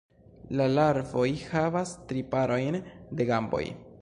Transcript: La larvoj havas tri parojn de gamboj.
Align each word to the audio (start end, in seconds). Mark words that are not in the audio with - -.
La 0.59 0.65
larvoj 0.77 1.27
havas 1.51 1.93
tri 2.13 2.27
parojn 2.35 2.83
de 3.21 3.31
gamboj. 3.33 3.67